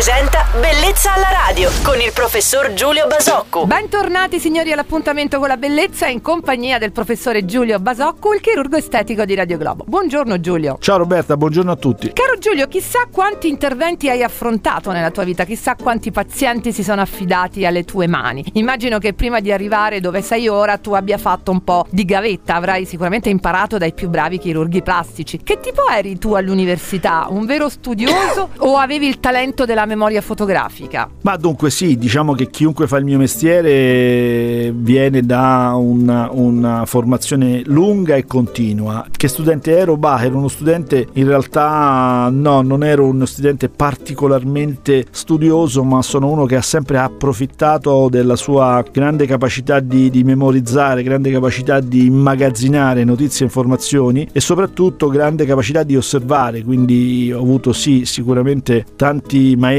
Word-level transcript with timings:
presenta 0.00 0.46
Bellezza 0.58 1.12
alla 1.12 1.28
radio 1.46 1.68
con 1.82 2.00
il 2.00 2.10
professor 2.14 2.72
Giulio 2.72 3.06
Basocco. 3.06 3.66
Bentornati 3.66 4.40
signori 4.40 4.72
all'appuntamento 4.72 5.38
con 5.38 5.46
la 5.46 5.58
bellezza 5.58 6.06
in 6.06 6.22
compagnia 6.22 6.78
del 6.78 6.90
professore 6.90 7.44
Giulio 7.44 7.78
Basocco, 7.78 8.32
il 8.32 8.40
chirurgo 8.40 8.76
estetico 8.76 9.26
di 9.26 9.34
Radio 9.34 9.58
Globo. 9.58 9.84
Buongiorno 9.86 10.40
Giulio. 10.40 10.78
Ciao 10.80 10.96
Roberta, 10.96 11.36
buongiorno 11.36 11.70
a 11.70 11.76
tutti. 11.76 12.12
Caro 12.14 12.38
Giulio, 12.38 12.66
chissà 12.66 13.08
quanti 13.12 13.48
interventi 13.48 14.08
hai 14.08 14.22
affrontato 14.22 14.90
nella 14.90 15.10
tua 15.10 15.24
vita, 15.24 15.44
chissà 15.44 15.76
quanti 15.76 16.10
pazienti 16.10 16.72
si 16.72 16.82
sono 16.82 17.02
affidati 17.02 17.66
alle 17.66 17.84
tue 17.84 18.06
mani. 18.06 18.42
Immagino 18.54 18.98
che 18.98 19.12
prima 19.12 19.40
di 19.40 19.52
arrivare 19.52 20.00
dove 20.00 20.22
sei 20.22 20.48
ora 20.48 20.78
tu 20.78 20.94
abbia 20.94 21.18
fatto 21.18 21.50
un 21.50 21.62
po' 21.62 21.86
di 21.90 22.06
gavetta, 22.06 22.54
avrai 22.54 22.86
sicuramente 22.86 23.28
imparato 23.28 23.76
dai 23.76 23.92
più 23.92 24.08
bravi 24.08 24.38
chirurghi 24.38 24.82
plastici. 24.82 25.42
Che 25.42 25.60
tipo 25.60 25.86
eri 25.88 26.18
tu 26.18 26.32
all'università? 26.32 27.26
Un 27.28 27.44
vero 27.44 27.68
studioso 27.68 28.48
o 28.60 28.78
avevi 28.78 29.06
il 29.06 29.20
talento 29.20 29.66
della 29.66 29.86
memoria 29.90 30.20
fotografica? 30.20 31.08
Ma 31.22 31.36
dunque 31.36 31.68
sì, 31.70 31.98
diciamo 31.98 32.32
che 32.34 32.48
chiunque 32.48 32.86
fa 32.86 32.96
il 32.98 33.04
mio 33.04 33.18
mestiere 33.18 34.72
viene 34.72 35.22
da 35.22 35.72
una, 35.74 36.28
una 36.30 36.86
formazione 36.86 37.62
lunga 37.66 38.14
e 38.14 38.24
continua. 38.24 39.04
Che 39.10 39.26
studente 39.26 39.76
ero? 39.76 39.96
Bah, 39.96 40.22
ero 40.22 40.38
uno 40.38 40.48
studente, 40.48 41.08
in 41.14 41.26
realtà 41.26 42.28
no, 42.30 42.62
non 42.62 42.84
ero 42.84 43.06
uno 43.06 43.26
studente 43.26 43.68
particolarmente 43.68 45.06
studioso, 45.10 45.82
ma 45.82 46.02
sono 46.02 46.30
uno 46.30 46.46
che 46.46 46.56
ha 46.56 46.62
sempre 46.62 46.98
approfittato 46.98 48.08
della 48.08 48.36
sua 48.36 48.84
grande 48.92 49.26
capacità 49.26 49.80
di, 49.80 50.08
di 50.08 50.22
memorizzare, 50.22 51.02
grande 51.02 51.32
capacità 51.32 51.80
di 51.80 52.06
immagazzinare 52.06 53.02
notizie 53.02 53.44
e 53.44 53.48
informazioni 53.48 54.28
e 54.32 54.40
soprattutto 54.40 55.08
grande 55.08 55.44
capacità 55.44 55.82
di 55.82 55.96
osservare, 55.96 56.62
quindi 56.62 57.32
ho 57.32 57.40
avuto 57.40 57.72
sì 57.72 58.04
sicuramente 58.04 58.84
tanti 58.94 59.56
maestri 59.56 59.78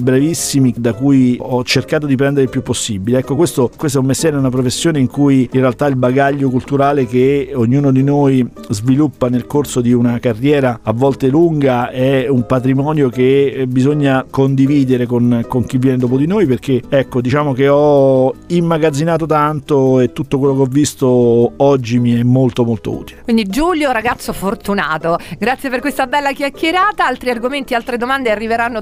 bravissimi 0.00 0.74
da 0.76 0.92
cui 0.92 1.36
ho 1.40 1.62
cercato 1.64 2.06
di 2.06 2.16
prendere 2.16 2.44
il 2.44 2.50
più 2.50 2.62
possibile. 2.62 3.18
Ecco, 3.18 3.36
questo, 3.36 3.70
questo 3.76 3.98
è 3.98 4.00
un 4.00 4.06
mestiere, 4.06 4.36
una 4.36 4.50
professione 4.50 4.98
in 4.98 5.08
cui 5.08 5.48
in 5.52 5.60
realtà 5.60 5.86
il 5.86 5.96
bagaglio 5.96 6.50
culturale 6.50 7.06
che 7.06 7.52
ognuno 7.54 7.90
di 7.90 8.02
noi 8.02 8.46
sviluppa 8.68 9.28
nel 9.28 9.46
corso 9.46 9.80
di 9.80 9.92
una 9.92 10.18
carriera 10.18 10.80
a 10.82 10.92
volte 10.92 11.28
lunga 11.28 11.90
è 11.90 12.28
un 12.28 12.46
patrimonio 12.46 13.08
che 13.08 13.64
bisogna 13.68 14.24
condividere 14.28 15.06
con, 15.06 15.44
con 15.48 15.64
chi 15.64 15.78
viene 15.78 15.98
dopo 15.98 16.16
di 16.16 16.26
noi 16.26 16.46
perché 16.46 16.82
ecco 16.88 17.20
diciamo 17.20 17.52
che 17.52 17.68
ho 17.68 18.34
immagazzinato 18.48 19.26
tanto 19.26 20.00
e 20.00 20.12
tutto 20.12 20.38
quello 20.38 20.54
che 20.54 20.60
ho 20.62 20.66
visto 20.66 21.52
oggi 21.56 21.98
mi 21.98 22.18
è 22.18 22.22
molto 22.22 22.64
molto 22.64 22.92
utile. 22.92 23.22
Quindi 23.22 23.44
Giulio, 23.46 23.92
ragazzo 23.92 24.32
fortunato, 24.32 25.18
grazie 25.38 25.70
per 25.70 25.80
questa 25.80 26.06
bella 26.06 26.32
chiacchierata. 26.32 27.06
Altri 27.06 27.30
argomenti, 27.30 27.74
altre 27.74 27.96
domande 27.96 28.30
arriveranno 28.30 28.80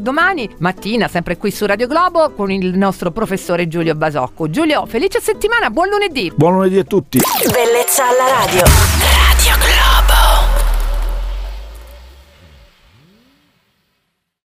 domani 0.49 0.57
mattina, 0.59 1.09
sempre 1.09 1.37
qui 1.37 1.51
su 1.51 1.67
Radio 1.67 1.87
Globo, 1.87 2.31
con 2.31 2.51
il 2.51 2.77
nostro 2.77 3.11
professore 3.11 3.69
Giulio 3.69 3.95
Basocco. 3.95 4.49
Giulio, 4.51 4.87
felice 4.87 5.21
settimana, 5.21 5.71
buon 5.71 5.89
lunedì. 5.89 6.33
Buon 6.35 6.55
lunedì 6.55 6.79
a 6.79 6.85
tutti. 6.85 7.21
Bellezza 7.53 8.09
alla 8.09 8.45
radio. 8.45 8.98